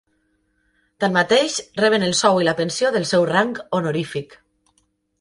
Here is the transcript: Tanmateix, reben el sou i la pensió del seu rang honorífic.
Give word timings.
Tanmateix, 1.05 1.59
reben 1.83 2.07
el 2.09 2.17
sou 2.23 2.41
i 2.41 2.49
la 2.49 2.57
pensió 2.63 2.93
del 2.99 3.09
seu 3.13 3.31
rang 3.35 3.55
honorífic. 3.81 4.39